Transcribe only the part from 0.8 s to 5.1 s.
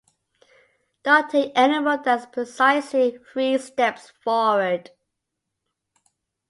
Don't take any more than precisely three steps forward.